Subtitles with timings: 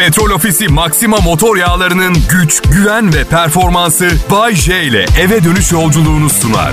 [0.00, 6.30] Petrol Ofisi Maxima motor yağlarının güç, güven ve performansı Bay J ile eve dönüş yolculuğunu
[6.30, 6.72] sunar.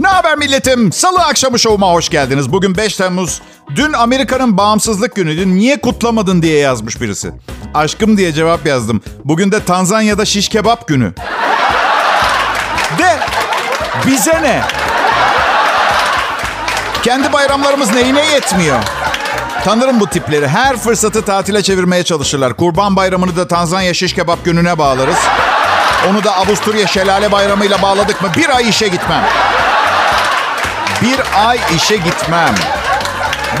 [0.00, 0.92] Ne haber milletim?
[0.92, 2.52] Salı akşamı şovuma hoş geldiniz.
[2.52, 3.40] Bugün 5 Temmuz.
[3.76, 5.54] Dün Amerika'nın bağımsızlık günüydü.
[5.56, 7.32] Niye kutlamadın diye yazmış birisi.
[7.74, 9.02] Aşkım diye cevap yazdım.
[9.24, 11.12] Bugün de Tanzanya'da şiş kebap günü.
[12.98, 13.18] De
[14.06, 14.62] bize ne?
[17.02, 18.97] Kendi bayramlarımız neyine yetmiyor?
[19.64, 20.48] Tanırım bu tipleri.
[20.48, 22.54] Her fırsatı tatile çevirmeye çalışırlar.
[22.54, 25.16] Kurban bayramını da Tanzanya şiş kebap gününe bağlarız.
[26.10, 29.24] Onu da Avusturya şelale bayramıyla bağladık mı bir ay işe gitmem.
[31.02, 32.54] Bir ay işe gitmem.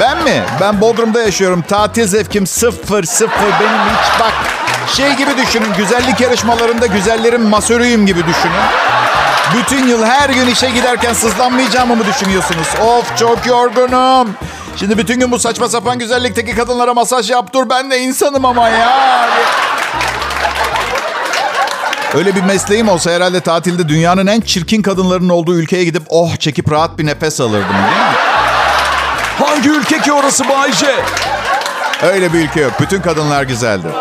[0.00, 0.42] Ben mi?
[0.60, 1.62] Ben Bodrum'da yaşıyorum.
[1.62, 3.50] Tatil zevkim sıfır sıfır.
[3.60, 4.32] Benim hiç bak
[4.96, 5.72] şey gibi düşünün.
[5.78, 8.64] Güzellik yarışmalarında güzellerin masörüyüm gibi düşünün.
[9.54, 12.66] Bütün yıl her gün işe giderken sızlanmayacağımı mı düşünüyorsunuz?
[12.82, 14.28] Of çok yorgunum.
[14.80, 17.70] Şimdi bütün gün bu saçma sapan güzellikteki kadınlara masaj yap dur.
[17.70, 19.28] Ben de insanım ama ya.
[22.14, 26.72] Öyle bir mesleğim olsa herhalde tatilde dünyanın en çirkin kadınlarının olduğu ülkeye gidip oh çekip
[26.72, 28.16] rahat bir nefes alırdım değil mi?
[29.38, 30.94] Hangi ülke ki orası Bayce?
[32.02, 32.72] Öyle bir ülke yok.
[32.80, 33.92] Bütün kadınlar güzeldir.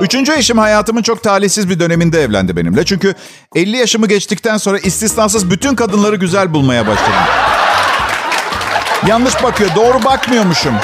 [0.00, 2.84] Üçüncü eşim hayatımın çok talihsiz bir döneminde evlendi benimle.
[2.84, 3.14] Çünkü
[3.54, 7.53] 50 yaşımı geçtikten sonra istisnasız bütün kadınları güzel bulmaya başladım.
[9.08, 9.70] Yanlış bakıyor.
[9.76, 10.74] Doğru bakmıyormuşum.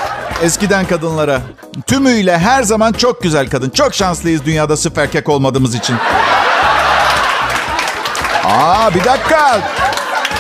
[0.43, 1.41] Eskiden kadınlara.
[1.87, 3.71] Tümüyle her zaman çok güzel kadın.
[3.71, 5.97] Çok şanslıyız dünyada sırf erkek olmadığımız için.
[8.45, 9.59] Aa bir dakika.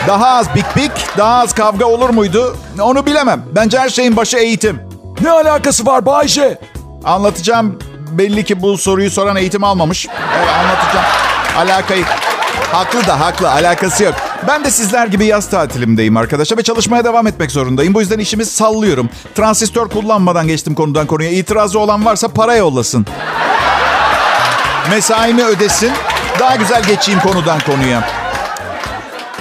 [0.07, 2.57] Daha az bik bik, daha az kavga olur muydu?
[2.81, 3.43] Onu bilemem.
[3.53, 4.81] Bence her şeyin başı eğitim.
[5.21, 6.59] Ne alakası var Bayce?
[7.05, 7.79] Anlatacağım.
[8.11, 10.07] Belli ki bu soruyu soran eğitim almamış.
[10.39, 11.07] Evet anlatacağım.
[11.57, 12.05] Alakayı.
[12.73, 13.51] Haklı da haklı.
[13.51, 14.15] Alakası yok.
[14.49, 17.95] Ben de sizler gibi yaz tatilimdeyim arkadaşlar ve çalışmaya devam etmek zorundayım.
[17.95, 19.11] Bu yüzden işimi sallıyorum.
[19.35, 21.31] Transistör kullanmadan geçtim konudan konuya.
[21.31, 23.07] İtirazı olan varsa para yollasın.
[24.91, 25.91] Mesaimi ödesin.
[26.39, 28.09] Daha güzel geçeyim konudan konuya.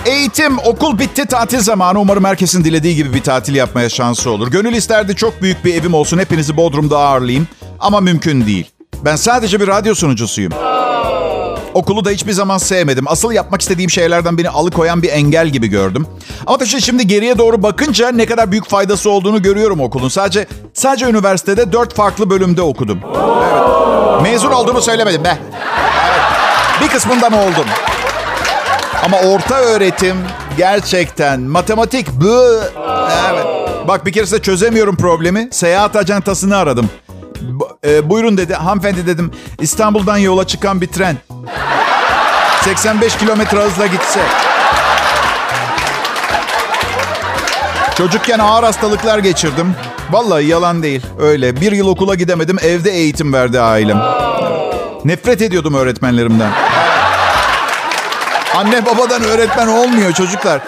[0.06, 2.00] Eğitim, okul bitti, tatil zamanı.
[2.00, 4.48] Umarım herkesin dilediği gibi bir tatil yapmaya şansı olur.
[4.52, 7.48] Gönül isterdi çok büyük bir evim olsun, hepinizi Bodrum'da ağırlayayım.
[7.80, 8.72] Ama mümkün değil.
[9.06, 10.54] Ben sadece bir radyo sunucusuyum.
[11.74, 13.06] Okulu da hiçbir zaman sevmedim.
[13.08, 16.08] Asıl yapmak istediğim şeylerden beni alıkoyan bir engel gibi gördüm.
[16.48, 20.10] Ama tabii şimdi geriye doğru bakınca ne kadar büyük faydası olduğunu görüyorum okulun.
[20.10, 23.00] Sadece sadece üniversitede dört farklı bölümde okudum.
[23.04, 24.22] Evet.
[24.22, 25.38] Mezun olduğumu söylemedim be.
[26.10, 26.82] Evet.
[26.82, 27.66] Bir kısmından oldum.
[29.06, 30.18] Ama orta öğretim
[30.58, 32.60] gerçekten matematik bu.
[33.32, 33.46] Evet.
[33.88, 35.50] Bak bir keresinde çözemiyorum problemi.
[35.52, 36.90] Seyahat ajantasını aradım.
[37.86, 38.54] E, buyurun dedi.
[38.54, 39.32] Hanımefendi dedim.
[39.62, 41.18] İstanbul'dan yola çıkan bir tren.
[42.64, 44.20] 85 kilometre hızla gitse.
[47.98, 49.76] Çocukken ağır hastalıklar geçirdim.
[50.12, 51.06] Vallahi yalan değil.
[51.20, 51.62] Öyle.
[51.62, 52.58] Bir yıl okula gidemedim.
[52.62, 54.02] Evde eğitim verdi ailem.
[55.06, 56.52] Nefret ediyordum öğretmenlerimden.
[58.56, 60.62] Anne babadan öğretmen olmuyor çocuklar.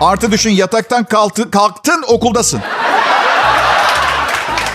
[0.00, 2.60] Artı düşün yataktan kalktın, kalktın okuldasın.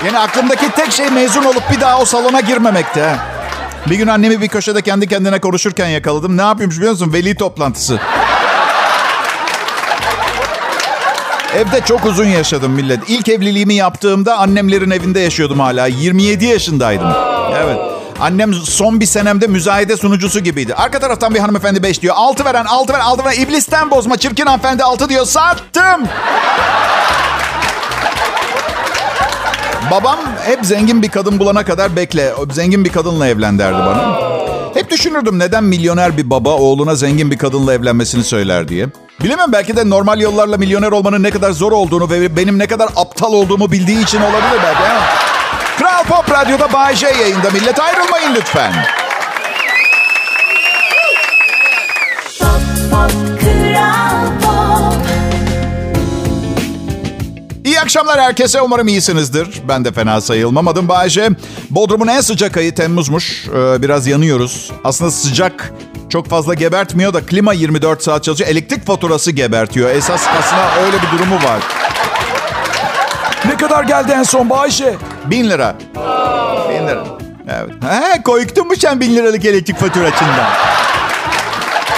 [0.06, 3.04] Yani aklımdaki tek şey mezun olup bir daha o salona girmemekti.
[3.90, 6.38] Bir gün annemi bir köşede kendi kendine konuşurken yakaladım.
[6.38, 7.14] Ne yapıyormuş biliyor musun?
[7.14, 8.00] Veli toplantısı.
[11.56, 13.00] Evde çok uzun yaşadım millet.
[13.08, 15.88] İlk evliliğimi yaptığımda annemlerin evinde yaşıyordum hala.
[15.88, 17.14] 27 yaşındaydım.
[17.56, 17.78] Evet.
[18.20, 20.76] Annem son bir senemde müzayede sunucusu gibiydi.
[20.76, 22.16] Arka taraftan bir hanımefendi 5 diyor.
[22.18, 23.42] 6 veren, 6 veren, 6 veren.
[23.42, 25.26] İblisten bozma çirkin hanımefendi 6 diyor.
[25.26, 26.08] Sattım.
[29.92, 32.34] Babam hep zengin bir kadın bulana kadar bekle.
[32.52, 34.20] Zengin bir kadınla evlen derdi bana.
[34.74, 38.88] Hep düşünürdüm neden milyoner bir baba oğluna zengin bir kadınla evlenmesini söyler diye.
[39.24, 42.90] Bilemem belki de normal yollarla milyoner olmanın ne kadar zor olduğunu ve benim ne kadar
[42.96, 44.82] aptal olduğumu bildiği için olabilir belki.
[45.78, 47.50] Kral Pop Radyo'da Bay J yayında.
[47.54, 48.74] Millet ayrılmayın lütfen.
[57.86, 58.62] Akşamlar herkese.
[58.62, 59.62] Umarım iyisinizdir.
[59.68, 60.68] Ben de fena sayılmam.
[60.68, 61.30] Adım Bayece.
[61.70, 63.48] Bodrum'un en sıcak ayı Temmuz'muş.
[63.48, 64.72] Ee, biraz yanıyoruz.
[64.84, 65.74] Aslında sıcak
[66.10, 68.50] çok fazla gebertmiyor da klima 24 saat çalışıyor.
[68.50, 69.90] Elektrik faturası gebertiyor.
[69.90, 71.60] Esas aslında öyle bir durumu var.
[73.46, 74.96] Ne kadar geldi en son Bayce?
[75.26, 75.76] Bin lira.
[76.70, 77.04] Bin lira.
[77.50, 77.74] Evet.
[77.90, 80.50] He, korktun mu sen bin liralık elektrik faturasından?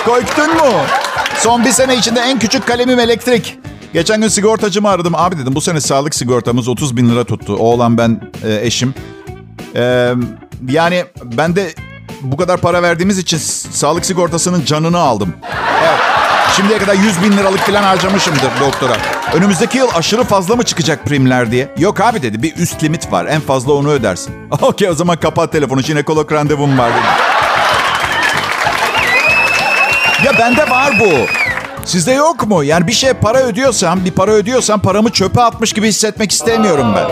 [0.06, 0.74] Korktun mu?
[1.39, 3.57] Son bir sene içinde en küçük kalemim elektrik.
[3.98, 5.16] Geçen gün sigortacımı aradım.
[5.16, 7.56] Abi dedim bu sene sağlık sigortamız 30 bin lira tuttu.
[7.56, 8.94] Oğlan ben e, eşim.
[9.76, 10.14] E,
[10.70, 11.74] yani ben de
[12.22, 13.38] bu kadar para verdiğimiz için
[13.72, 15.34] sağlık sigortasının canını aldım.
[15.82, 16.00] Evet.
[16.56, 18.98] Şimdiye kadar 100 bin liralık falan harcamışımdır doktora.
[19.34, 21.74] Önümüzdeki yıl aşırı fazla mı çıkacak primler diye.
[21.78, 23.26] Yok abi dedi bir üst limit var.
[23.26, 24.36] En fazla onu ödersin.
[24.62, 25.82] Okey o zaman kapat telefonu.
[25.82, 27.06] Jinekolog randevum var dedi.
[30.26, 31.10] Ya bende var bu.
[31.88, 32.63] Sizde yok mu?
[32.63, 37.07] Yani bir şey para ödüyorsam, bir para ödüyorsam paramı çöpe atmış gibi hissetmek istemiyorum ben.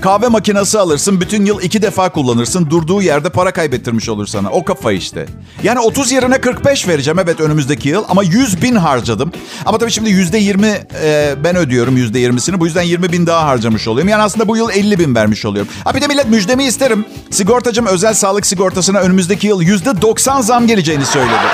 [0.00, 2.70] Kahve makinesi alırsın, bütün yıl iki defa kullanırsın.
[2.70, 4.50] Durduğu yerde para kaybettirmiş olur sana.
[4.50, 5.26] O kafa işte.
[5.62, 8.04] Yani 30 yerine 45 vereceğim evet önümüzdeki yıl.
[8.08, 9.32] Ama 100 bin harcadım.
[9.66, 10.66] Ama tabii şimdi yüzde 20
[11.02, 12.60] e, ben ödüyorum yüzde 20'sini.
[12.60, 14.08] Bu yüzden 20 bin daha harcamış oluyorum.
[14.08, 15.72] Yani aslında bu yıl 50 bin vermiş oluyorum.
[15.84, 17.04] Ha bir de millet müjdemi isterim.
[17.30, 21.46] Sigortacım özel sağlık sigortasına önümüzdeki yıl yüzde 90 zam geleceğini söyledi.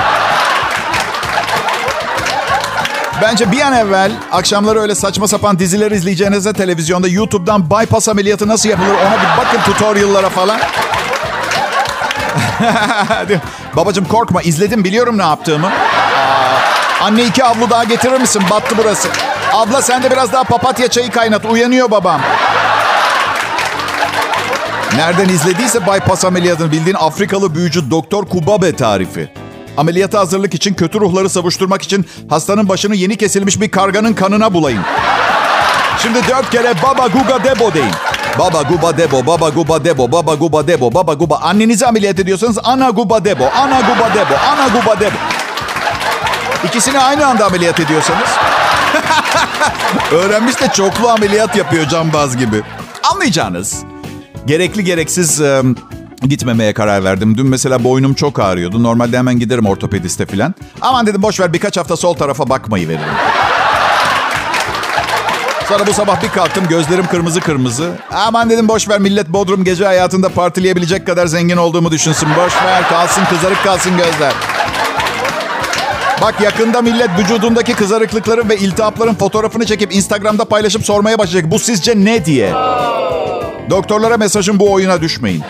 [3.23, 8.69] Bence bir an evvel akşamları öyle saçma sapan diziler izleyeceğinize televizyonda YouTube'dan bypass ameliyatı nasıl
[8.69, 10.61] yapılır ona bir bakın tutorial'lara falan.
[13.77, 15.71] Babacım korkma izledim biliyorum ne yaptığımı.
[17.03, 18.43] Anne iki avlu daha getirir misin?
[18.51, 19.09] Battı burası.
[19.53, 21.45] Abla sen de biraz daha papatya çayı kaynat.
[21.45, 22.21] Uyanıyor babam.
[24.97, 29.33] Nereden izlediyse bypass ameliyatını bildiğin Afrikalı büyücü Doktor Kubabe tarifi.
[29.79, 34.83] Ameliyata hazırlık için kötü ruhları savuşturmak için hastanın başını yeni kesilmiş bir karganın kanına bulayın.
[36.03, 37.93] Şimdi dört kere baba guga debo deyin.
[38.39, 41.37] Baba guba debo, baba guba debo, baba guba debo, baba guba.
[41.37, 45.17] Annenizi ameliyat ediyorsanız ana guba debo, ana guba debo, ana guba debo.
[46.65, 48.29] İkisini aynı anda ameliyat ediyorsanız.
[50.13, 52.63] Öğrenmiş de çoklu ameliyat yapıyor cambaz gibi.
[53.13, 53.83] Anlayacağınız.
[54.47, 55.41] Gerekli gereksiz
[56.23, 57.39] gitmemeye karar verdim.
[57.39, 58.83] Dün mesela boynum çok ağrıyordu.
[58.83, 60.55] Normalde hemen giderim ortopediste falan.
[60.81, 63.05] Aman dedim boş ver birkaç hafta sol tarafa bakmayı veririm.
[65.69, 67.93] Sonra bu sabah bir kalktım gözlerim kırmızı kırmızı.
[68.13, 72.29] Aman dedim boş ver millet Bodrum gece hayatında partileyebilecek kadar zengin olduğumu düşünsün.
[72.29, 74.33] Boş ver kalsın kızarık kalsın gözler.
[76.23, 81.51] Bak yakında millet vücudundaki kızarıklıkların ve iltihapların fotoğrafını çekip Instagram'da paylaşıp sormaya başlayacak.
[81.51, 82.53] Bu sizce ne diye?
[83.71, 85.43] Doktorlara mesajım bu oyuna düşmeyin.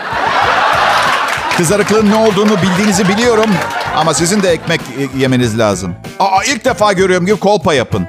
[1.59, 3.49] Kızarıklığın ne olduğunu bildiğinizi biliyorum.
[3.95, 4.81] Ama sizin de ekmek
[5.17, 5.95] yemeniz lazım.
[6.19, 8.07] Aa ilk defa görüyorum gibi kolpa yapın.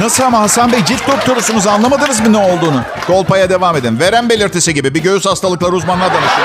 [0.00, 2.82] Nasıl ama Hasan Bey cilt doktorusunuz anlamadınız mı ne olduğunu?
[3.06, 4.00] Kolpaya devam edin.
[4.00, 6.42] Verem belirtisi gibi bir göğüs hastalıkları uzmanına danışın.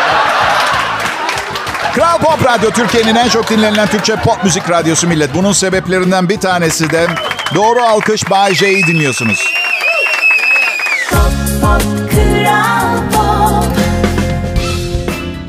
[1.95, 5.35] Kral Pop Radyo Türkiye'nin en çok dinlenilen Türkçe pop müzik radyosu millet.
[5.35, 7.07] Bunun sebeplerinden bir tanesi de
[7.55, 9.53] doğru alkış Bay J'yi dinliyorsunuz.
[11.11, 11.21] Pop,
[11.61, 11.81] pop,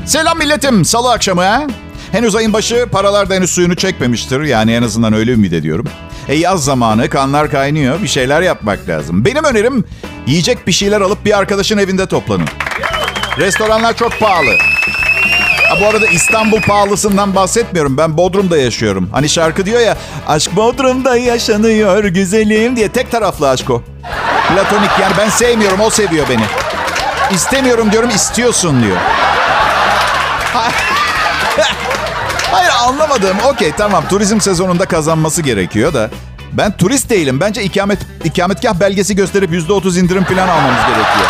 [0.05, 0.85] Selam milletim.
[0.85, 1.67] Salı akşamı ha?
[2.11, 4.41] Henüz ayın başı paralar da henüz suyunu çekmemiştir.
[4.41, 5.85] Yani en azından öyle ümit ediyorum.
[6.27, 8.01] E yaz zamanı kanlar kaynıyor.
[8.01, 9.25] Bir şeyler yapmak lazım.
[9.25, 9.85] Benim önerim
[10.27, 12.47] yiyecek bir şeyler alıp bir arkadaşın evinde toplanın.
[13.37, 14.55] Restoranlar çok pahalı.
[15.69, 17.97] Ha, bu arada İstanbul pahalısından bahsetmiyorum.
[17.97, 19.09] Ben Bodrum'da yaşıyorum.
[19.11, 19.97] Hani şarkı diyor ya
[20.27, 22.89] aşk Bodrum'da yaşanıyor güzelim diye.
[22.89, 23.81] Tek taraflı aşk o.
[24.49, 26.43] Platonik yani ben sevmiyorum o seviyor beni.
[27.31, 28.97] İstemiyorum diyorum istiyorsun diyor.
[32.51, 33.37] Hayır anlamadım.
[33.45, 36.09] Okey tamam turizm sezonunda kazanması gerekiyor da.
[36.53, 37.39] Ben turist değilim.
[37.39, 41.27] Bence ikamet, ikametgah belgesi gösterip yüzde otuz indirim falan almamız gerekiyor.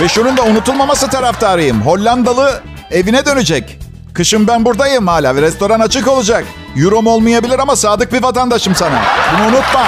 [0.00, 1.82] Ve şunun da unutulmaması taraftarıyım.
[1.82, 3.78] Hollandalı evine dönecek.
[4.14, 6.44] Kışın ben buradayım hala ve restoran açık olacak.
[6.76, 9.02] Euro'm olmayabilir ama sadık bir vatandaşım sana.
[9.32, 9.86] Bunu unutma.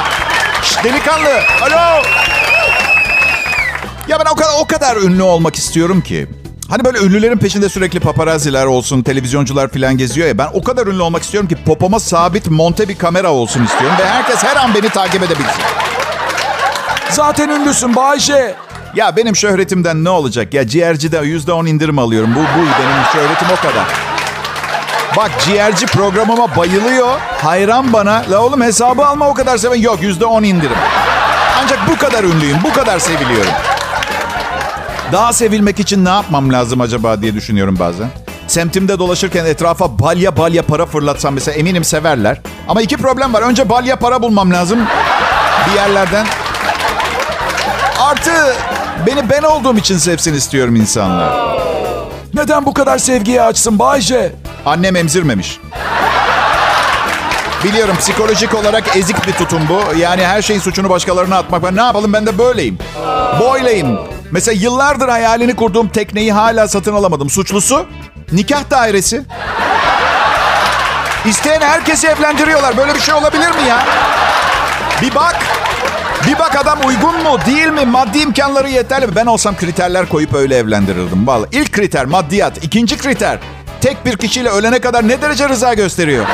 [0.62, 1.40] Şş, delikanlı.
[1.62, 2.02] Alo.
[4.08, 6.28] Ya ben o kadar, o kadar ünlü olmak istiyorum ki.
[6.70, 10.38] Hani böyle ünlülerin peşinde sürekli paparaziler olsun, televizyoncular falan geziyor ya.
[10.38, 13.96] Ben o kadar ünlü olmak istiyorum ki popoma sabit monte bir kamera olsun istiyorum.
[14.00, 15.62] Ve herkes her an beni takip edebilsin.
[17.10, 18.54] Zaten ünlüsün Bayşe.
[18.94, 20.54] Ya benim şöhretimden ne olacak?
[20.54, 22.30] Ya ciğercide yüzde on indirim alıyorum.
[22.34, 23.86] Bu, bu benim şöhretim o kadar.
[25.16, 27.18] Bak ciğerci programıma bayılıyor.
[27.42, 28.24] Hayran bana.
[28.30, 29.80] La oğlum hesabı alma o kadar seven.
[29.80, 30.76] Yok yüzde on indirim.
[31.62, 32.58] Ancak bu kadar ünlüyüm.
[32.64, 33.52] Bu kadar seviliyorum.
[35.12, 38.08] Daha sevilmek için ne yapmam lazım acaba diye düşünüyorum bazen.
[38.46, 42.40] Semtimde dolaşırken etrafa balya balya para fırlatsam mesela eminim severler.
[42.68, 43.42] Ama iki problem var.
[43.42, 44.78] Önce balya para bulmam lazım
[45.68, 46.26] bir yerlerden.
[48.00, 48.30] Artı
[49.06, 51.50] beni ben olduğum için sevsin istiyorum insanlar.
[52.34, 54.32] Neden bu kadar sevgiye açsın Bayce?
[54.66, 55.60] Annem emzirmemiş.
[57.64, 59.96] Biliyorum psikolojik olarak ezik bir tutum bu.
[59.98, 61.62] Yani her şeyin suçunu başkalarına atmak.
[61.62, 62.78] Ben ne yapalım ben de böyleyim.
[63.40, 63.98] Boyleyim.
[64.30, 67.30] Mesela yıllardır hayalini kurduğum tekneyi hala satın alamadım.
[67.30, 67.86] Suçlusu
[68.32, 69.22] nikah dairesi.
[71.24, 72.76] İsteyen herkesi evlendiriyorlar.
[72.76, 73.84] Böyle bir şey olabilir mi ya?
[75.02, 75.36] Bir bak.
[76.26, 77.84] Bir bak adam uygun mu değil mi?
[77.84, 79.16] Maddi imkanları yeterli mi?
[79.16, 81.26] Ben olsam kriterler koyup öyle evlendirirdim.
[81.26, 82.64] Vallahi ilk kriter maddiyat.
[82.64, 83.38] İkinci kriter
[83.80, 86.26] tek bir kişiyle ölene kadar ne derece rıza gösteriyor?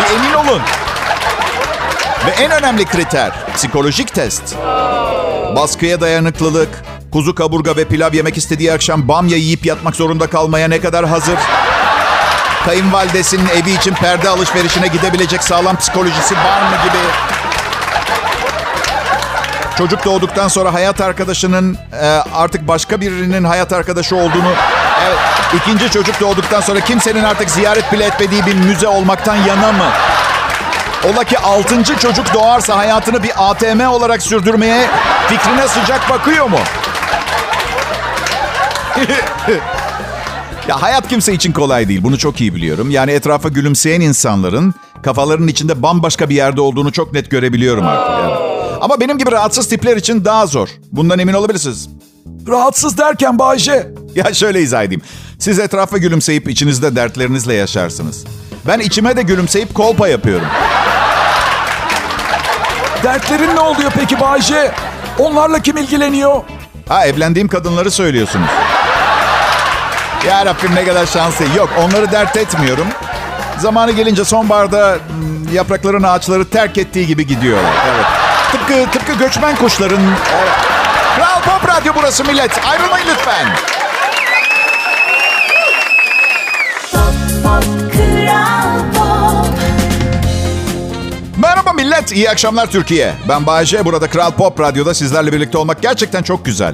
[0.00, 0.62] Bir emin olun.
[2.26, 4.56] Ve en önemli kriter psikolojik test.
[5.56, 6.68] Baskıya dayanıklılık,
[7.12, 11.38] kuzu kaburga ve pilav yemek istediği akşam bamya yiyip yatmak zorunda kalmaya ne kadar hazır?
[12.64, 16.98] Kayınvalidesinin evi için perde alışverişine gidebilecek sağlam psikolojisi var mı gibi.
[19.78, 24.52] Çocuk doğduktan sonra hayat arkadaşının e, artık başka birinin hayat arkadaşı olduğunu...
[25.06, 25.18] Evet,
[25.56, 29.88] ikinci çocuk doğduktan sonra kimsenin artık ziyaret bile etmediği bir müze olmaktan yana mı?
[31.04, 34.86] Ola ki altıncı çocuk doğarsa hayatını bir ATM olarak sürdürmeye
[35.28, 36.58] fikrine sıcak bakıyor mu?
[40.68, 42.02] ya hayat kimse için kolay değil.
[42.02, 42.90] Bunu çok iyi biliyorum.
[42.90, 48.14] Yani etrafa gülümseyen insanların kafalarının içinde bambaşka bir yerde olduğunu çok net görebiliyorum artık.
[48.24, 48.52] Evet.
[48.80, 50.68] Ama benim gibi rahatsız tipler için daha zor.
[50.92, 51.88] Bundan emin olabilirsiniz.
[52.48, 53.88] Rahatsız derken Bayce.
[54.14, 55.02] Ya şöyle izah edeyim.
[55.38, 58.24] Siz etrafa gülümseyip içinizde dertlerinizle yaşarsınız.
[58.66, 60.46] Ben içime de gülümseyip kolpa yapıyorum.
[63.02, 64.72] Dertlerin ne oluyor peki Bayce?
[65.18, 66.42] Onlarla kim ilgileniyor?
[66.88, 68.48] Ha evlendiğim kadınları söylüyorsunuz.
[70.26, 71.44] Ya Rabbim ne kadar şanslı.
[71.56, 72.86] Yok onları dert etmiyorum.
[73.58, 77.72] Zamanı gelince sonbaharda hmm, yaprakların ağaçları terk ettiği gibi gidiyorlar.
[77.94, 78.06] Evet.
[78.52, 80.00] Tıpkı, tıpkı göçmen kuşların...
[80.36, 80.52] Evet.
[81.16, 82.66] Kral Pop Radyo burası millet.
[82.66, 83.46] Ayrılmayın lütfen.
[86.92, 87.14] Pop,
[87.44, 89.46] pop, kral pop.
[91.36, 92.12] Merhaba millet.
[92.12, 93.14] İyi akşamlar Türkiye.
[93.28, 93.84] Ben Bayece.
[93.84, 96.72] Burada Kral Pop Radyo'da sizlerle birlikte olmak gerçekten çok güzel.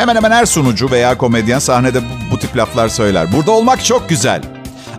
[0.00, 3.32] Hemen hemen her sunucu veya komedyen sahnede bu, bu tip laflar söyler.
[3.32, 4.42] Burada olmak çok güzel.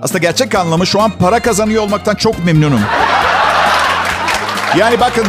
[0.01, 2.81] Aslında gerçek anlamı şu an para kazanıyor olmaktan çok memnunum.
[4.77, 5.25] Yani bakın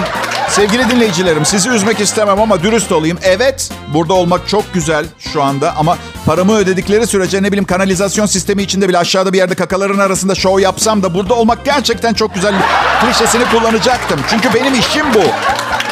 [0.49, 3.19] sevgili dinleyicilerim sizi üzmek istemem ama dürüst olayım.
[3.23, 8.63] Evet burada olmak çok güzel şu anda ama paramı ödedikleri sürece ne bileyim kanalizasyon sistemi
[8.63, 12.55] içinde bile aşağıda bir yerde kakaların arasında şov yapsam da burada olmak gerçekten çok güzel
[13.01, 14.21] klişesini kullanacaktım.
[14.31, 15.23] Çünkü benim işim bu.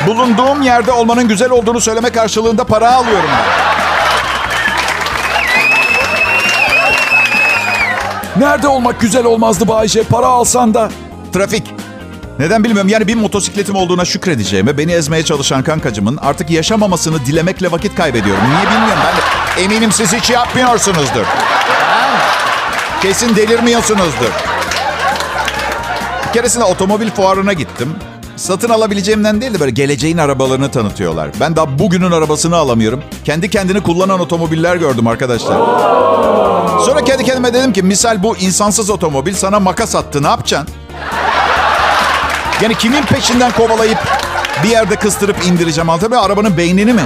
[0.07, 3.70] Bulunduğum yerde olmanın güzel olduğunu söyleme karşılığında para alıyorum ben.
[8.41, 10.03] Nerede olmak güzel olmazdı Bayce?
[10.03, 10.91] Para alsan da.
[11.33, 11.75] Trafik.
[12.39, 12.89] Neden bilmiyorum.
[12.89, 18.43] Yani bir motosikletim olduğuna şükredeceğime beni ezmeye çalışan kankacımın artık yaşamamasını dilemekle vakit kaybediyorum.
[18.45, 19.63] Niye bilmiyorum ben.
[19.63, 21.27] Eminim siz hiç yapmıyorsunuzdur.
[23.03, 24.31] Kesin delirmiyorsunuzdur.
[26.29, 27.95] Bir keresinde otomobil fuarına gittim.
[28.37, 31.31] Satın alabileceğimden değil de böyle geleceğin arabalarını tanıtıyorlar.
[31.41, 33.03] Ben daha bugünün arabasını alamıyorum.
[33.25, 35.57] Kendi kendini kullanan otomobiller gördüm arkadaşlar.
[36.87, 40.69] Sonra kendi kendime dedim ki misal bu insansız otomobil sana makas attı ne yapacaksın?
[42.63, 43.99] Yani kimin peşinden kovalayıp
[44.65, 47.05] bir yerde kıstırıp indireceğim tabii arabanın beynini mi?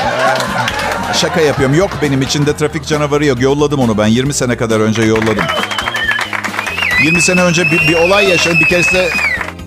[0.00, 1.74] Ee, şaka yapıyorum.
[1.74, 3.40] Yok benim içinde trafik canavarı yok.
[3.40, 4.06] Yolladım onu ben.
[4.06, 5.44] 20 sene kadar önce yolladım.
[7.02, 8.58] 20 sene önce bir, bir olay yaşadım.
[8.60, 9.10] Bir keresinde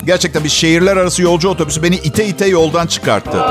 [0.05, 3.45] gerçekten bir şehirler arası yolcu otobüsü beni ite ite yoldan çıkarttı.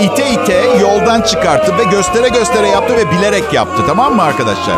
[0.00, 3.82] İte ite yoldan çıkarttı ve göstere göstere yaptı ve bilerek yaptı.
[3.86, 4.76] Tamam mı arkadaşlar?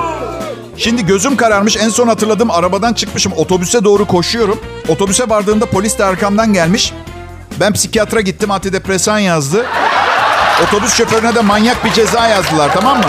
[0.76, 1.76] Şimdi gözüm kararmış.
[1.76, 3.32] En son hatırladım arabadan çıkmışım.
[3.32, 4.60] Otobüse doğru koşuyorum.
[4.88, 6.92] Otobüse vardığımda polis de arkamdan gelmiş.
[7.60, 8.50] Ben psikiyatra gittim.
[8.50, 9.66] Antidepresan yazdı.
[10.64, 13.04] Otobüs şoförüne de manyak bir ceza yazdılar tamam mı?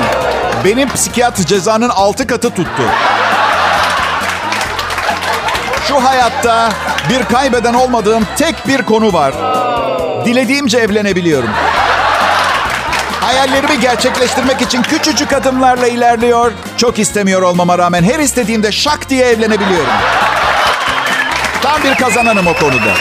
[0.65, 2.83] Benim psikiyatr cezanın altı katı tuttu.
[5.87, 6.69] Şu hayatta
[7.09, 9.33] bir kaybeden olmadığım tek bir konu var.
[10.25, 11.49] Dilediğimce evlenebiliyorum.
[13.21, 16.51] Hayallerimi gerçekleştirmek için küçücük adımlarla ilerliyor.
[16.77, 19.93] Çok istemiyor olmama rağmen her istediğimde şak diye evlenebiliyorum.
[21.61, 22.93] Tam bir kazananım o konuda.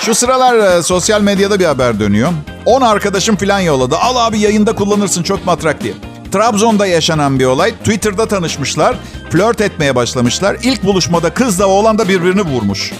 [0.00, 2.32] Şu sıralar e, sosyal medyada bir haber dönüyor.
[2.64, 3.96] 10 arkadaşım falan yolladı.
[3.96, 5.94] Al abi yayında kullanırsın çok matrak diye.
[6.32, 7.74] Trabzon'da yaşanan bir olay.
[7.74, 8.96] Twitter'da tanışmışlar.
[9.30, 10.56] Flört etmeye başlamışlar.
[10.62, 12.92] İlk buluşmada kızla oğlan da birbirini vurmuş.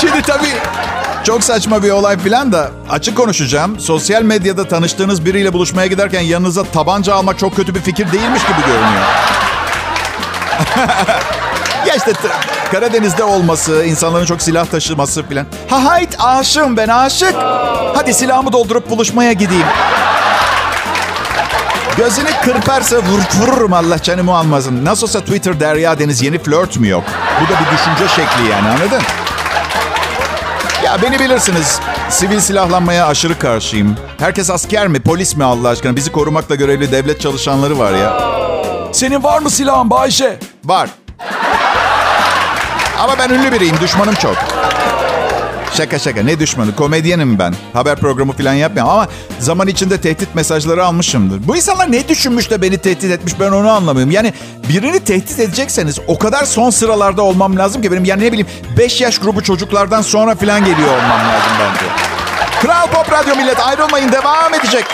[0.00, 0.54] Şimdi tabii
[1.24, 3.80] çok saçma bir olay falan da açık konuşacağım.
[3.80, 8.60] Sosyal medyada tanıştığınız biriyle buluşmaya giderken yanınıza tabanca almak çok kötü bir fikir değilmiş gibi
[8.66, 9.02] görünüyor.
[11.92, 12.12] ya işte
[12.70, 15.46] Karadeniz'de olması, insanların çok silah taşıması falan.
[15.70, 17.34] Ha hayt aşığım ben aşık.
[17.94, 19.66] Hadi silahımı doldurup buluşmaya gideyim.
[21.96, 24.84] Gözünü kırparsa vur, vururum Allah canımı almasın.
[24.84, 27.04] Nasıl olsa Twitter Derya Deniz yeni flört mü yok?
[27.40, 29.02] Bu da bir düşünce şekli yani anladın?
[30.84, 31.80] Ya beni bilirsiniz.
[32.10, 33.96] Sivil silahlanmaya aşırı karşıyım.
[34.18, 35.96] Herkes asker mi, polis mi Allah aşkına?
[35.96, 38.20] Bizi korumakla görevli devlet çalışanları var ya.
[38.92, 40.38] Senin var mı silahın Bayce?
[40.64, 40.88] Var.
[43.02, 44.36] Ama ben ünlü biriyim, düşmanım çok.
[45.76, 47.54] Şaka şaka ne düşmanı komedyenim ben.
[47.72, 51.48] Haber programı falan yapmıyorum ama zaman içinde tehdit mesajları almışımdır.
[51.48, 54.12] Bu insanlar ne düşünmüş de beni tehdit etmiş ben onu anlamıyorum.
[54.12, 54.32] Yani
[54.68, 59.00] birini tehdit edecekseniz o kadar son sıralarda olmam lazım ki benim yani ne bileyim 5
[59.00, 61.86] yaş grubu çocuklardan sonra falan geliyor olmam lazım bence.
[62.60, 64.84] Kral Pop Radyo millet ayrılmayın devam edecek.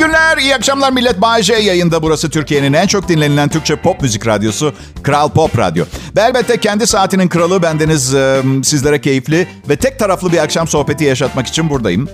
[0.00, 1.20] Günler, iyi akşamlar millet.
[1.20, 5.84] Bay J yayında burası Türkiye'nin en çok dinlenilen Türkçe pop müzik radyosu Kral Pop Radyo.
[6.16, 11.04] Ve elbette kendi saatinin kralı bendeniz e, sizlere keyifli ve tek taraflı bir akşam sohbeti
[11.04, 12.08] yaşatmak için buradayım.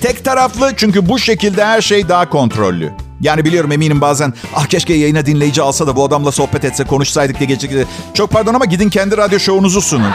[0.00, 2.92] Tek taraflı çünkü bu şekilde her şey daha kontrollü.
[3.20, 7.38] Yani biliyorum eminim bazen ah keşke yayına dinleyici alsa da bu adamla sohbet etse konuşsaydık
[7.38, 7.86] diye geçecek.
[8.14, 10.12] Çok pardon ama gidin kendi radyo şovunuzu sunun.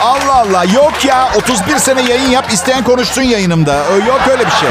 [0.00, 3.76] Allah Allah yok ya 31 sene yayın yap isteyen konuşsun yayınımda.
[4.08, 4.70] Yok öyle bir şey.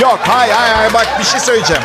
[0.00, 1.82] Yok hay hay hay bak bir şey söyleyeceğim.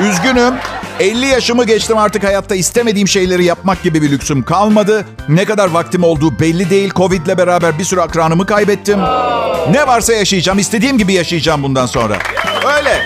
[0.00, 0.54] Üzgünüm.
[1.00, 5.06] 50 yaşımı geçtim artık hayatta istemediğim şeyleri yapmak gibi bir lüksüm kalmadı.
[5.28, 6.90] Ne kadar vaktim olduğu belli değil.
[6.96, 8.98] Covid'le beraber bir sürü akranımı kaybettim.
[9.70, 10.58] Ne varsa yaşayacağım.
[10.58, 12.16] istediğim gibi yaşayacağım bundan sonra.
[12.76, 13.02] Öyle.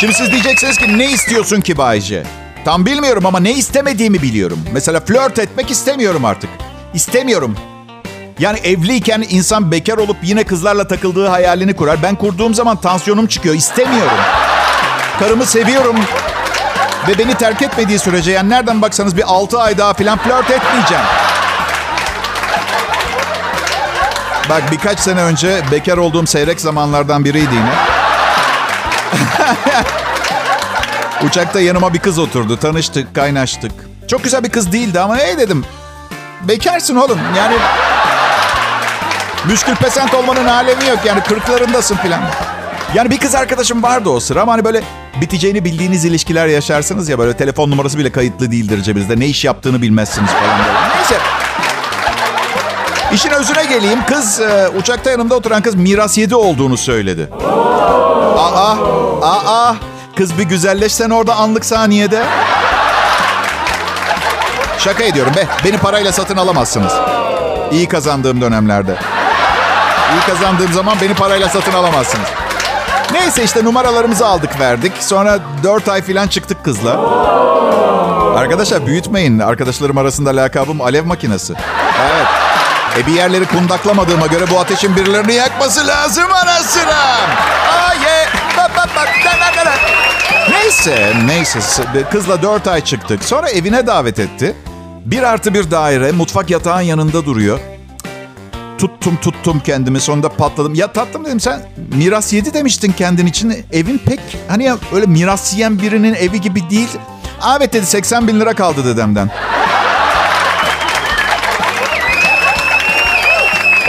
[0.00, 2.22] Şimdi siz diyeceksiniz ki ne istiyorsun ki Bayce?
[2.64, 4.58] Tam bilmiyorum ama ne istemediğimi biliyorum.
[4.72, 6.50] Mesela flört etmek istemiyorum artık.
[6.94, 7.56] İstemiyorum.
[8.38, 12.02] Yani evliyken insan bekar olup yine kızlarla takıldığı hayalini kurar.
[12.02, 13.54] Ben kurduğum zaman tansiyonum çıkıyor.
[13.54, 14.18] İstemiyorum.
[15.18, 15.96] Karımı seviyorum.
[17.08, 21.04] Ve beni terk etmediği sürece yani nereden baksanız bir 6 ay daha falan flört etmeyeceğim.
[24.48, 27.72] Bak birkaç sene önce bekar olduğum seyrek zamanlardan biriydi yine.
[31.28, 32.56] Uçakta yanıma bir kız oturdu.
[32.56, 33.72] Tanıştık, kaynaştık.
[34.08, 35.64] Çok güzel bir kız değildi ama hey dedim.
[36.48, 37.18] Bekarsın oğlum.
[37.36, 37.56] Yani
[39.48, 42.20] Müşkül pesent olmanın alemi yok yani kırklarındasın filan.
[42.94, 44.82] Yani bir kız arkadaşım vardı o sıra ama hani böyle
[45.20, 49.20] biteceğini bildiğiniz ilişkiler yaşarsınız ya böyle telefon numarası bile kayıtlı değildir cebinizde.
[49.20, 50.96] Ne iş yaptığını bilmezsiniz falan böyle.
[50.96, 51.16] Neyse.
[53.12, 53.98] İşin özüne geleyim.
[54.06, 57.28] Kız e, uçakta yanımda oturan kız miras yedi olduğunu söyledi.
[58.36, 58.76] Aa,
[59.22, 59.74] aa.
[60.16, 62.22] Kız bir güzelleşsen orada anlık saniyede.
[64.78, 65.46] Şaka ediyorum be.
[65.64, 66.92] Beni parayla satın alamazsınız.
[67.72, 68.98] İyi kazandığım dönemlerde.
[70.14, 72.28] İyi kazandığım zaman beni parayla satın alamazsınız.
[73.12, 74.92] Neyse işte numaralarımızı aldık verdik.
[75.00, 77.00] Sonra 4 ay falan çıktık kızla.
[78.36, 79.38] Arkadaşlar büyütmeyin.
[79.38, 81.54] Arkadaşlarım arasında lakabım alev makinesi.
[82.00, 82.26] Evet.
[82.98, 86.96] E bir yerleri kundaklamadığıma göre bu ateşin birilerini yakması lazım ara sıra.
[87.72, 88.26] Aa ye.
[88.56, 89.08] Bak bak bak.
[89.24, 89.74] Da, da, da, da.
[90.50, 91.58] Neyse neyse
[92.10, 93.24] kızla 4 ay çıktık.
[93.24, 94.56] Sonra evine davet etti.
[95.04, 97.58] Bir artı bir daire mutfak yatağın yanında duruyor.
[98.78, 100.74] Tuttum tuttum kendimi sonunda patladım.
[100.74, 101.60] Ya tatlım dedim sen
[101.94, 103.64] miras yedi demiştin kendin için.
[103.72, 106.88] Evin pek hani ya öyle miras yiyen birinin evi gibi değil.
[107.58, 109.30] Evet dedi 80 bin lira kaldı dedemden.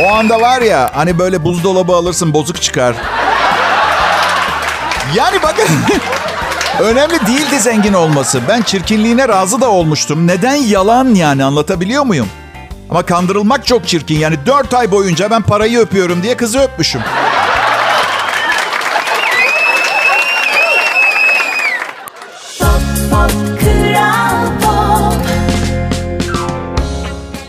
[0.04, 2.96] O anda var ya hani böyle buzdolabı alırsın bozuk çıkar.
[5.16, 5.66] Yani bakın
[6.80, 8.42] önemli değildi zengin olması.
[8.48, 10.28] Ben çirkinliğine razı da olmuştum.
[10.28, 12.28] Neden yalan yani anlatabiliyor muyum?
[12.90, 14.20] Ama kandırılmak çok çirkin.
[14.20, 17.02] Yani dört ay boyunca ben parayı öpüyorum diye kızı öpmüşüm.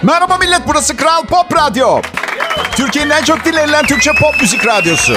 [0.03, 2.01] Merhaba millet burası Kral Pop Radyo.
[2.77, 5.15] Türkiye'nin en çok dinlenilen Türkçe pop müzik radyosu.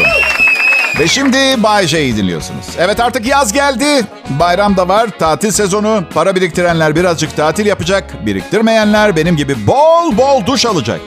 [0.99, 2.65] Ve şimdi Bay J'yi dinliyorsunuz.
[2.77, 4.05] Evet artık yaz geldi.
[4.29, 5.09] Bayram da var.
[5.19, 6.03] Tatil sezonu.
[6.13, 8.25] Para biriktirenler birazcık tatil yapacak.
[8.25, 11.01] Biriktirmeyenler benim gibi bol bol duş alacak.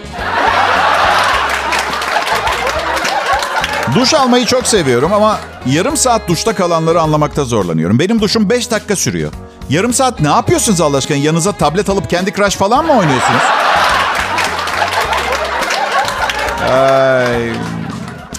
[3.95, 7.99] Duş almayı çok seviyorum ama yarım saat duşta kalanları anlamakta zorlanıyorum.
[7.99, 9.33] Benim duşum 5 dakika sürüyor.
[9.69, 11.17] Yarım saat ne yapıyorsunuz Allah aşkına?
[11.17, 13.43] Yanınıza tablet alıp kendi Crush falan mı oynuyorsunuz?
[16.73, 17.66] Ay.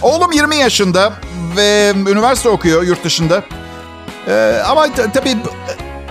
[0.02, 1.14] Oğlum 20 yaşında
[1.56, 3.44] ve üniversite okuyor yurt dışında.
[4.28, 5.38] Ee, ama tabii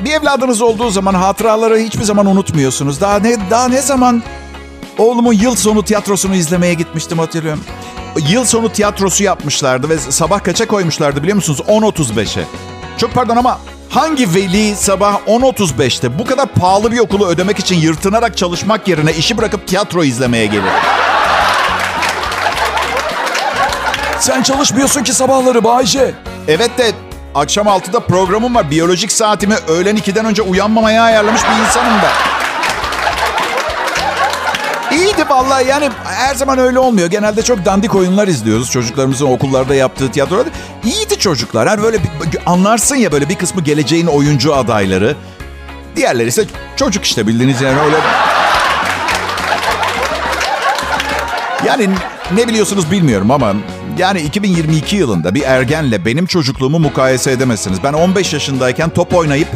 [0.05, 3.01] bir evladınız olduğu zaman hatıraları hiçbir zaman unutmuyorsunuz.
[3.01, 4.22] Daha ne daha ne zaman
[4.99, 7.64] oğlumun yıl sonu tiyatrosunu izlemeye gitmiştim hatırlıyorum.
[8.29, 11.61] Yıl sonu tiyatrosu yapmışlardı ve sabah kaça koymuşlardı biliyor musunuz?
[11.68, 12.44] 10.35'e.
[12.99, 13.59] Çok pardon ama
[13.90, 19.38] hangi veli sabah 10.35'te bu kadar pahalı bir okulu ödemek için yırtınarak çalışmak yerine işi
[19.38, 20.72] bırakıp tiyatro izlemeye gelir?
[24.20, 26.14] Sen çalışmıyorsun ki sabahları Bayce.
[26.48, 26.92] Evet de
[27.35, 28.70] akşam 6'da programım var.
[28.70, 32.12] Biyolojik saatimi öğlen 2'den önce uyanmamaya ayarlamış bir insanım ben.
[34.96, 37.11] İyiydi vallahi yani her zaman öyle olmuyor.
[37.11, 38.70] Genelde çok dandik oyunlar izliyoruz.
[38.70, 40.48] Çocuklarımızın okullarda yaptığı tiyatroda.
[40.85, 41.68] İyiydi çocuklar.
[41.68, 42.09] Hani böyle bir,
[42.46, 45.16] anlarsın ya böyle bir kısmı geleceğin oyuncu adayları.
[45.96, 46.44] Diğerleri ise
[46.76, 47.96] çocuk işte bildiğiniz yani öyle.
[51.66, 51.88] Yani
[52.34, 53.54] ne biliyorsunuz bilmiyorum ama
[53.98, 57.78] yani 2022 yılında bir ergenle benim çocukluğumu mukayese edemezsiniz.
[57.84, 59.48] Ben 15 yaşındayken top oynayıp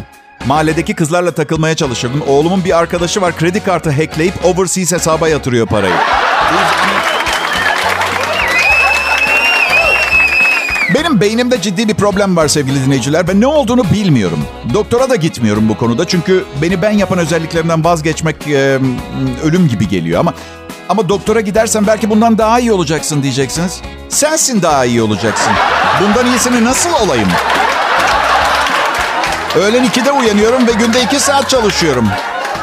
[0.46, 2.22] mahalledeki kızlarla takılmaya çalışırdım.
[2.28, 5.94] Oğlumun bir arkadaşı var kredi kartı hackleyip overseas hesaba yatırıyor parayı.
[10.94, 13.28] Benim beynimde ciddi bir problem var sevgili dinleyiciler.
[13.28, 14.38] Ben ne olduğunu bilmiyorum.
[14.74, 16.04] Doktora da gitmiyorum bu konuda.
[16.04, 18.78] Çünkü beni ben yapan özelliklerimden vazgeçmek e,
[19.44, 20.20] ölüm gibi geliyor.
[20.20, 20.34] Ama
[20.90, 23.80] ama doktora gidersen belki bundan daha iyi olacaksın diyeceksiniz.
[24.08, 25.52] Sensin daha iyi olacaksın.
[26.00, 27.28] Bundan iyisini nasıl olayım?
[29.56, 32.08] Öğlen 2'de uyanıyorum ve günde 2 saat çalışıyorum.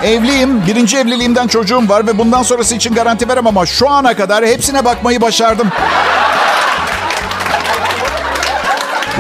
[0.03, 4.45] Evliyim, birinci evliliğimden çocuğum var ve bundan sonrası için garanti veremem ama şu ana kadar
[4.45, 5.67] hepsine bakmayı başardım.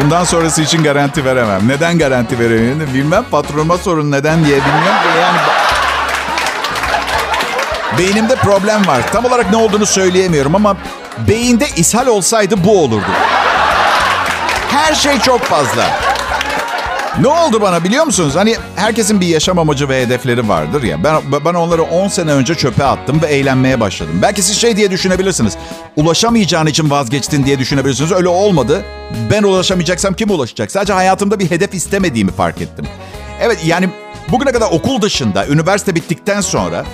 [0.01, 1.67] Bundan sonrası için garanti veremem.
[1.67, 3.25] Neden garanti veremiyorum bilmem.
[3.31, 4.99] Patronuma sorun neden diye bilmiyorum.
[5.21, 5.56] Yani
[7.97, 9.11] beynimde problem var.
[9.11, 10.77] Tam olarak ne olduğunu söyleyemiyorum ama
[11.27, 13.11] beyinde ishal olsaydı bu olurdu.
[14.69, 15.83] Her şey çok fazla.
[17.21, 18.35] Ne oldu bana biliyor musunuz?
[18.35, 21.03] Hani herkesin bir yaşam amacı ve hedefleri vardır ya.
[21.03, 24.19] Ben, ben onları 10 sene önce çöpe attım ve eğlenmeye başladım.
[24.21, 25.57] Belki siz şey diye düşünebilirsiniz.
[25.95, 28.11] Ulaşamayacağın için vazgeçtin diye düşünebilirsiniz.
[28.11, 28.85] Öyle olmadı.
[29.31, 30.71] Ben ulaşamayacaksam kim ulaşacak?
[30.71, 32.85] Sadece hayatımda bir hedef istemediğimi fark ettim.
[33.41, 33.89] Evet yani
[34.29, 36.85] bugüne kadar okul dışında, üniversite bittikten sonra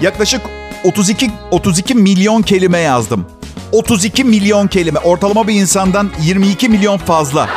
[0.00, 0.40] yaklaşık
[0.84, 3.26] 32 32 milyon kelime yazdım.
[3.72, 4.98] 32 milyon kelime.
[4.98, 7.48] Ortalama bir insandan 22 milyon fazla.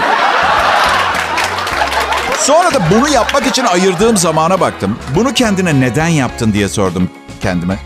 [2.40, 5.00] Sonra da bunu yapmak için ayırdığım zamana baktım.
[5.16, 7.10] Bunu kendine neden yaptın diye sordum
[7.42, 7.80] kendime.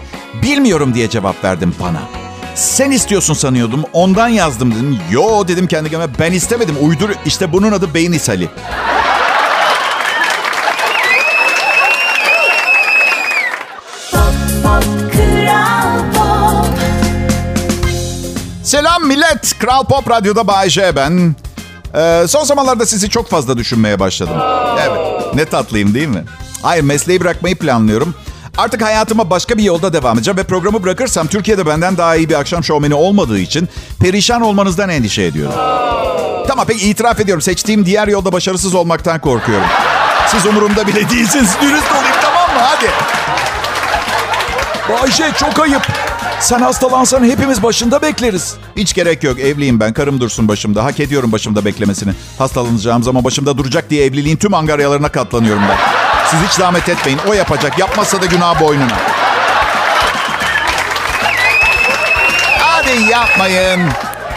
[0.44, 2.00] Bilmiyorum diye cevap verdim bana.
[2.56, 3.84] Sen istiyorsun sanıyordum.
[3.94, 5.00] Ondan yazdım dedim.
[5.12, 6.20] Yo dedim kendi kendime.
[6.20, 6.76] Ben istemedim.
[6.82, 7.10] Uydur.
[7.26, 8.50] İşte bunun adı beyin ishali.
[18.68, 19.60] Selam millet.
[19.60, 21.36] Kral Pop Radyo'da Bay J ben.
[21.96, 24.38] Ee, son zamanlarda sizi çok fazla düşünmeye başladım.
[24.80, 25.36] Evet.
[25.36, 26.24] Ne tatlıyım değil mi?
[26.62, 28.16] Hayır mesleği bırakmayı planlıyorum.
[28.58, 32.40] Artık hayatıma başka bir yolda devam edeceğim ve programı bırakırsam Türkiye'de benden daha iyi bir
[32.40, 35.56] akşam şovmeni olmadığı için perişan olmanızdan endişe ediyorum.
[36.48, 39.68] Tamam peki itiraf ediyorum seçtiğim diğer yolda başarısız olmaktan korkuyorum.
[40.28, 41.50] Siz umurumda bile değilsiniz.
[41.62, 42.62] Dürüst olayım tamam mı?
[42.62, 42.90] Hadi.
[44.90, 46.07] Bayşe çok ayıp.
[46.40, 48.56] Sen hastalansan hepimiz başında bekleriz.
[48.76, 49.40] Hiç gerek yok.
[49.40, 49.94] Evliyim ben.
[49.94, 50.84] Karım dursun başımda.
[50.84, 52.14] Hak ediyorum başımda beklemesini.
[52.38, 55.78] Hastalanacağım zaman başımda duracak diye evliliğin tüm angaryalarına katlanıyorum ben.
[56.32, 57.20] Siz hiç zahmet etmeyin.
[57.30, 57.80] O yapacak.
[57.80, 58.98] Yapmazsa da günah boynuna.
[62.60, 63.82] Hadi yapmayın.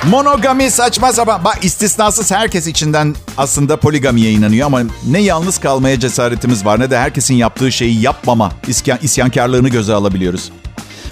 [0.04, 1.44] Monogami saçma sapan.
[1.44, 6.98] Bak istisnasız herkes içinden aslında poligamiye inanıyor ama ne yalnız kalmaya cesaretimiz var ne de
[6.98, 10.50] herkesin yaptığı şeyi yapmama isyan, isyankarlığını göze alabiliyoruz.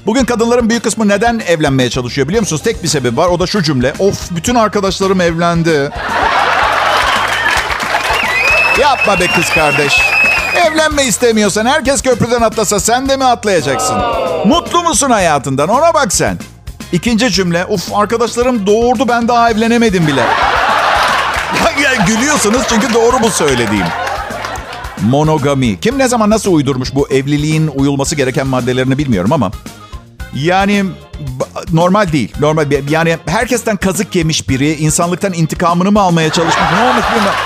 [0.09, 2.63] Bugün kadınların büyük kısmı neden evlenmeye çalışıyor biliyor musunuz?
[2.63, 3.95] Tek bir sebep var o da şu cümle.
[3.99, 5.91] Of bütün arkadaşlarım evlendi.
[8.81, 10.01] Yapma be kız kardeş.
[10.67, 13.97] Evlenme istemiyorsan herkes köprüden atlasa sen de mi atlayacaksın?
[14.45, 16.39] Mutlu musun hayatından ona bak sen.
[16.93, 17.67] İkinci cümle.
[17.67, 20.21] Uf arkadaşlarım doğurdu ben daha evlenemedim bile.
[21.83, 23.87] ya, ya, gülüyorsunuz çünkü doğru bu söylediğim.
[25.03, 25.81] Monogami.
[25.81, 29.51] Kim ne zaman nasıl uydurmuş bu evliliğin uyulması gereken maddelerini bilmiyorum ama
[30.35, 30.85] yani
[31.73, 32.33] normal değil.
[32.41, 36.65] Normal yani herkesten kazık yemiş biri insanlıktan intikamını mı almaya çalışmış?
[36.75, 37.41] Ne olmuş bilmiyorum.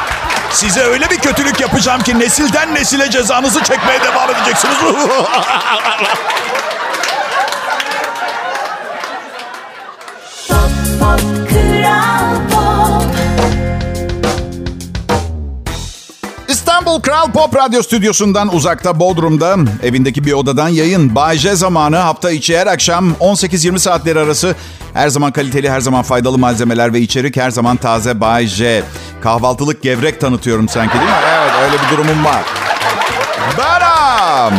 [0.53, 4.77] Size öyle bir kötülük yapacağım ki nesilden nesile cezanızı çekmeye devam edeceksiniz.
[16.73, 21.15] İstanbul Kral Pop Radyo Stüdyosu'ndan uzakta Bodrum'da evindeki bir odadan yayın.
[21.15, 24.55] Bay J zamanı hafta içi her akşam 18-20 saatleri arası
[24.95, 28.83] her zaman kaliteli, her zaman faydalı malzemeler ve içerik her zaman taze Bay J.
[29.23, 31.11] Kahvaltılık gevrek tanıtıyorum sanki değil mi?
[31.35, 32.43] Evet öyle bir durumum var.
[33.59, 34.55] Baram.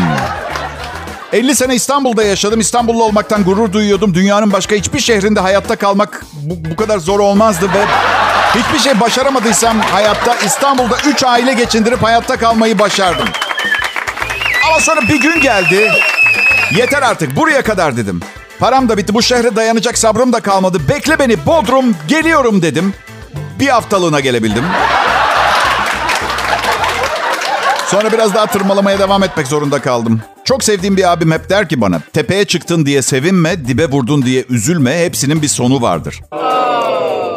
[1.33, 2.59] 50 sene İstanbul'da yaşadım.
[2.59, 4.13] İstanbullu olmaktan gurur duyuyordum.
[4.13, 7.85] Dünyanın başka hiçbir şehrinde hayatta kalmak bu, bu kadar zor olmazdı ve
[8.55, 13.27] hiçbir şey başaramadıysam hayatta İstanbul'da 3 aile geçindirip hayatta kalmayı başardım.
[14.67, 15.91] Ama sonra bir gün geldi.
[16.77, 18.21] Yeter artık buraya kadar dedim.
[18.59, 19.13] Param da bitti.
[19.13, 20.77] Bu şehre dayanacak sabrım da kalmadı.
[20.89, 22.93] Bekle beni Bodrum geliyorum dedim.
[23.59, 24.63] Bir haftalığına gelebildim.
[27.87, 30.21] Sonra biraz daha tırmalamaya devam etmek zorunda kaldım.
[30.45, 34.45] Çok sevdiğim bir abim hep der ki bana tepeye çıktın diye sevinme, dibe vurdun diye
[34.49, 36.21] üzülme hepsinin bir sonu vardır.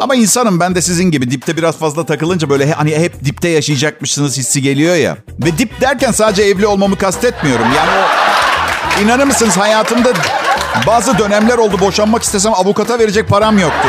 [0.00, 4.36] Ama insanım ben de sizin gibi dipte biraz fazla takılınca böyle hani hep dipte yaşayacakmışsınız
[4.38, 5.16] hissi geliyor ya.
[5.38, 7.66] Ve dip derken sadece evli olmamı kastetmiyorum.
[7.76, 10.08] Yani o inanır mısınız hayatımda
[10.86, 13.88] bazı dönemler oldu boşanmak istesem avukata verecek param yoktu.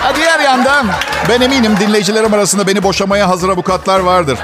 [0.00, 0.86] Ha diğer yandan
[1.28, 4.38] ben eminim dinleyicilerim arasında beni boşamaya hazır avukatlar vardır.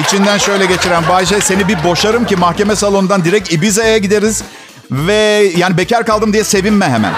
[0.00, 4.42] İçinden şöyle geçiren Bayce seni bir boşarım ki mahkeme salonundan direkt Ibiza'ya gideriz.
[4.90, 7.12] Ve yani bekar kaldım diye sevinme hemen.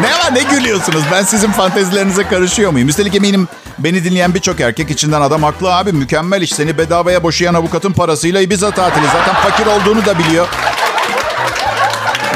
[0.00, 1.02] Ne var ne gülüyorsunuz?
[1.12, 2.88] Ben sizin fantezilerinize karışıyor muyum?
[2.88, 3.48] Üstelik eminim
[3.78, 5.92] beni dinleyen birçok erkek içinden adam haklı abi.
[5.92, 6.52] Mükemmel iş.
[6.52, 9.06] Seni bedavaya boşayan avukatın parasıyla Ibiza tatili.
[9.06, 10.48] Zaten fakir olduğunu da biliyor.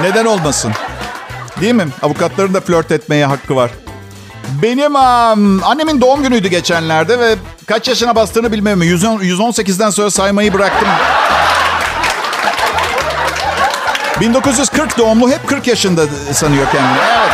[0.03, 0.73] Neden olmasın?
[1.61, 1.87] Değil mi?
[2.03, 3.71] Avukatların da flört etmeye hakkı var.
[4.63, 7.35] Benim um, annemin doğum günüydü geçenlerde ve
[7.67, 8.83] kaç yaşına bastığını bilmiyorum.
[8.83, 10.89] 110, 118'den sonra saymayı bıraktım.
[14.21, 16.99] 1940 doğumlu hep 40 yaşında sanıyor kendini.
[17.19, 17.33] Evet.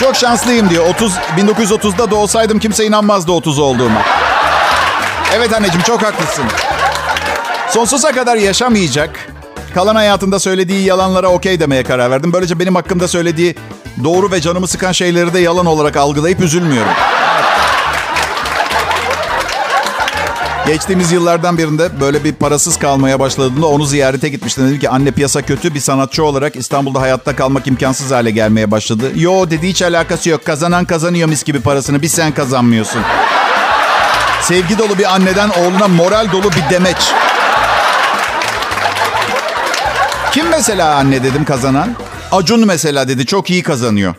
[0.00, 0.86] Çok şanslıyım diyor.
[0.86, 4.02] 30 1930'da doğsaydım kimse inanmazdı 30 olduğuma.
[5.34, 6.44] Evet anneciğim çok haklısın.
[7.70, 9.28] Sonsuza kadar yaşamayacak.
[9.74, 12.32] Kalan hayatında söylediği yalanlara okey demeye karar verdim.
[12.32, 13.54] Böylece benim hakkımda söylediği
[14.04, 16.92] doğru ve canımı sıkan şeyleri de yalan olarak algılayıp üzülmüyorum.
[20.72, 24.66] Geçtiğimiz yıllardan birinde böyle bir parasız kalmaya başladığında onu ziyarete gitmiştim.
[24.66, 29.04] Dedim ki anne piyasa kötü bir sanatçı olarak İstanbul'da hayatta kalmak imkansız hale gelmeye başladı.
[29.14, 30.44] Yo dedi hiç alakası yok.
[30.44, 33.02] Kazanan kazanıyor mis gibi parasını bir sen kazanmıyorsun.
[34.42, 37.12] Sevgi dolu bir anneden oğluna moral dolu bir demeç.
[40.32, 41.96] Kim mesela anne dedim kazanan?
[42.32, 44.14] Acun mesela dedi çok iyi kazanıyor.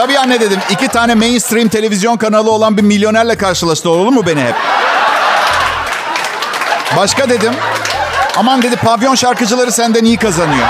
[0.00, 0.60] Tabii anne dedim.
[0.70, 4.54] iki tane mainstream televizyon kanalı olan bir milyonerle karşılaştı olur mu beni hep?
[6.96, 7.54] Başka dedim.
[8.36, 10.66] Aman dedi pavyon şarkıcıları senden iyi kazanıyor.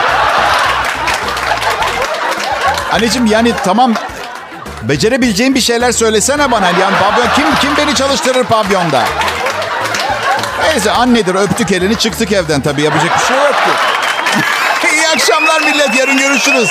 [2.93, 3.95] Anneciğim yani tamam
[4.83, 6.67] becerebileceğin bir şeyler söylesene bana.
[6.67, 9.03] Yani pavyon kim kim beni çalıştırır pavyonda?
[10.63, 13.71] Neyse annedir öptük elini çıktık evden tabii yapacak bir şey yok ki.
[14.93, 16.71] İyi akşamlar millet yarın görüşürüz.